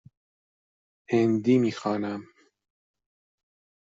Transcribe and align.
هندی 1.11 1.57
می 1.61 1.71
خوانم. 1.71 2.21